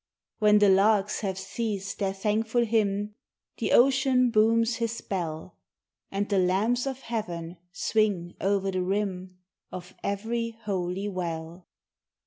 [0.39, 3.13] When the larks have ceased their thankful hymn,
[3.59, 5.57] The ocean booms his bell,
[6.09, 9.37] And the lamps of heaven swing o'er the rim
[9.71, 11.67] Of every holy well.